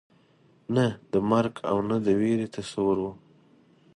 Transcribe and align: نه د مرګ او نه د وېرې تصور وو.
نه 0.75 0.85
د 1.11 1.13
مرګ 1.31 1.53
او 1.69 1.77
نه 1.89 1.97
د 2.05 2.07
وېرې 2.19 2.47
تصور 2.57 2.95
وو. 3.03 3.11